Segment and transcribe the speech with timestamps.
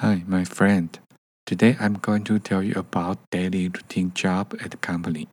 [0.00, 0.96] Hi, my friend.
[1.44, 5.26] Today I'm going to tell you about daily routine job at the company.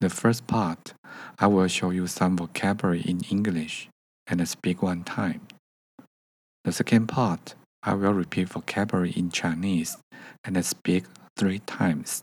[0.00, 0.94] The first part,
[1.40, 3.88] I will show you some vocabulary in English
[4.28, 5.40] and speak one time.
[6.62, 9.96] The second part, I will repeat vocabulary in Chinese
[10.44, 11.06] and speak
[11.36, 12.22] three times.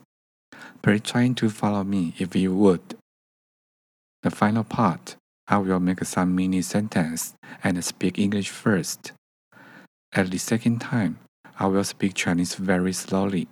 [0.80, 2.96] Please try to follow me if you would.
[4.22, 5.16] The final part,
[5.46, 9.12] I will make some mini sentence and speak English first.
[10.14, 11.18] At the second time,
[11.60, 13.46] I will speak Chinese very slowly.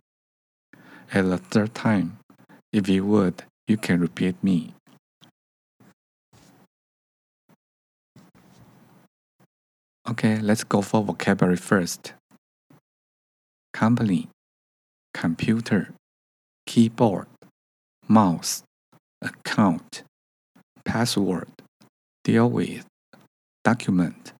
[1.13, 2.19] At the third time,
[2.73, 4.73] if you would, you can repeat me.
[10.09, 12.15] Okay, let's go for vocabulary first.
[13.75, 14.29] Company,
[15.13, 15.91] computer,
[16.67, 17.27] keyboard,
[18.09, 18.63] mouse,
[19.21, 20.03] account,
[20.87, 21.49] password,
[22.25, 22.87] deal with,
[23.65, 24.33] document,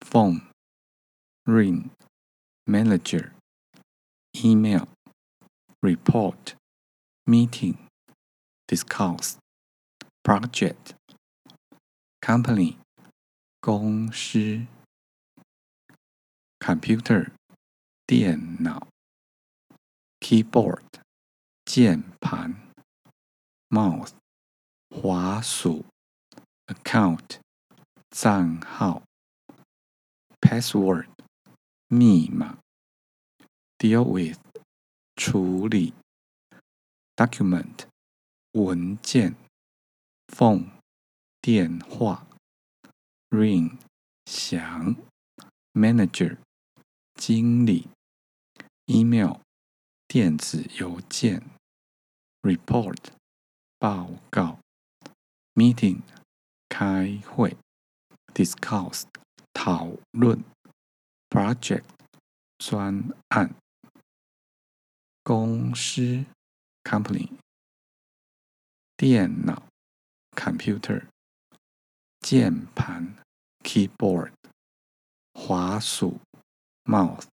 [0.00, 0.42] phone,
[1.44, 1.90] ring,
[2.67, 3.31] manager,
[4.43, 4.87] email,
[5.81, 6.55] report,
[7.25, 7.77] meeting,
[8.67, 9.37] discuss,
[10.23, 10.93] project,
[12.21, 12.77] company,
[13.61, 14.67] 公司，
[16.59, 17.31] computer，
[18.05, 18.87] 电脑，
[20.19, 20.83] keyboard，
[21.65, 22.55] 键盘，
[23.69, 24.13] mouse，
[24.89, 25.85] 滑鼠，
[26.67, 27.39] account，
[28.09, 29.01] 账号，
[30.41, 31.07] password。
[31.88, 32.58] 密码
[33.76, 34.38] ，deal with
[35.16, 35.92] 处理
[37.14, 37.86] ，document
[38.52, 39.36] 文件
[40.28, 40.70] ，phone
[41.42, 42.26] 电话
[43.28, 43.76] ，ring
[44.24, 44.96] 响
[45.74, 46.38] ，manager
[47.14, 47.88] 经理
[48.86, 49.40] ，email
[50.08, 51.42] 电子邮件
[52.40, 53.10] ，report
[53.78, 54.58] 报告
[55.54, 56.00] ，meeting
[56.70, 57.58] 开会
[58.32, 59.04] ，discuss
[59.52, 60.53] 讨论。
[61.34, 61.82] Project
[62.58, 63.56] 专案，
[65.24, 66.24] 公司
[66.84, 67.28] company，
[68.96, 69.66] 电脑
[70.36, 71.08] computer，
[72.20, 73.16] 键盘
[73.64, 74.32] keyboard，
[75.32, 76.20] 滑鼠
[76.84, 77.26] mouse，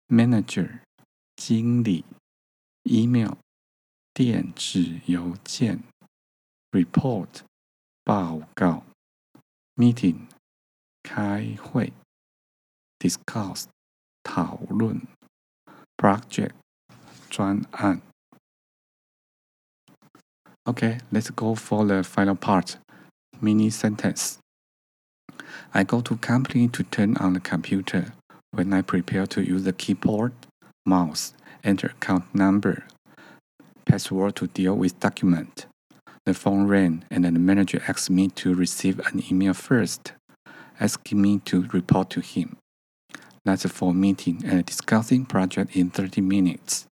[0.08, 0.80] ，manager，
[1.36, 2.06] 经理。
[2.89, 3.37] email
[4.13, 5.83] 电子邮件，
[6.71, 7.41] report
[8.05, 8.85] 报告，
[9.77, 10.29] meeting
[11.03, 11.93] 开会，
[12.99, 13.67] discuss
[14.23, 15.07] 讨论，
[15.97, 16.53] project
[17.29, 18.01] 专案。
[20.65, 22.79] Okay, let's go for the final part.
[23.41, 24.39] Mini sentence.
[25.73, 28.13] I go to company to turn on the computer.
[28.53, 30.33] When I prepare to use the keyboard,
[30.87, 32.85] mouse, enter account number,
[33.85, 35.67] password to deal with document.
[36.27, 40.13] The phone rang and the manager asked me to receive an email first,
[40.81, 42.57] asking me to report to him.
[43.45, 46.87] That's for meeting and discussing project in 30 minutes.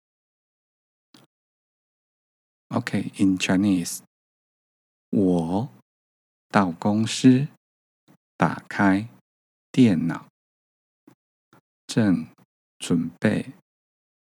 [2.73, 4.03] Okay, in Chinese.
[5.11, 5.69] 我
[6.51, 7.49] 到公司，
[8.37, 9.09] 打开
[9.73, 10.27] 电脑，
[11.87, 12.29] 正
[12.79, 13.53] 准备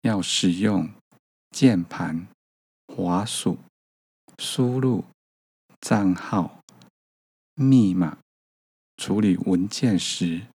[0.04, 0.90] 要使用
[1.50, 2.28] 键盘、
[2.88, 3.56] 滑鼠
[4.38, 5.02] 输入
[5.80, 6.60] 账号、
[7.54, 8.18] 密码、
[8.98, 10.46] 处理文件时，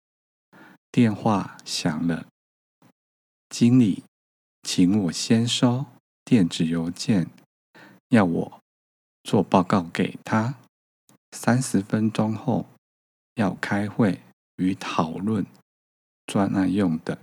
[0.92, 2.28] 电话响了。
[3.50, 4.04] 经理
[4.62, 5.88] 请我先收
[6.24, 7.28] 电子邮件，
[8.10, 8.62] 要我
[9.24, 10.60] 做报告给他。
[11.32, 12.68] 三十分钟后
[13.34, 14.22] 要开会
[14.58, 15.44] 与讨论
[16.28, 17.18] 专案用的。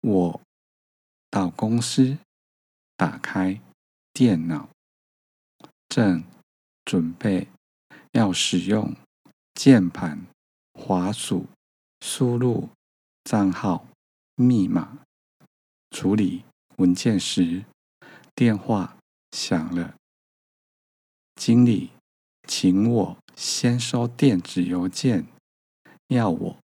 [0.00, 0.40] 我
[1.30, 2.18] 到公司，
[2.96, 3.60] 打开
[4.12, 4.68] 电脑，
[5.88, 6.24] 正
[6.84, 7.48] 准备
[8.12, 8.94] 要使用
[9.54, 10.26] 键盘、
[10.72, 11.46] 滑鼠
[12.00, 12.68] 输入
[13.24, 13.86] 账号、
[14.36, 15.04] 密码
[15.90, 16.44] 处理
[16.76, 17.64] 文件时，
[18.34, 18.96] 电话
[19.32, 19.96] 响了。
[21.34, 21.90] 经理
[22.46, 25.26] 请我先收电子邮件，
[26.08, 26.56] 要我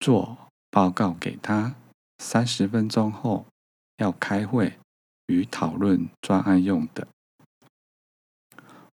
[0.00, 1.76] 做报告给他。
[2.22, 3.44] 三十分钟后
[3.96, 4.78] 要开会
[5.26, 7.08] 与讨论专案用的。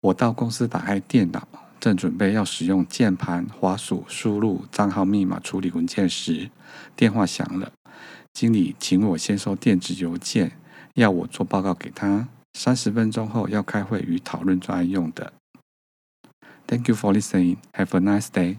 [0.02, 1.48] 我到公司打开电脑，
[1.80, 6.50] 正准备要使用键盘、滑鼠输入账号、密码处理文件时，
[6.94, 7.72] 电话响了。
[8.34, 10.52] 经理请我先收电子邮件，
[10.92, 12.28] 要我做报告给他。
[12.52, 15.32] 三十分钟后要开会与讨论专案用的。
[16.66, 17.56] Thank you for listening.
[17.72, 18.58] Have a nice day.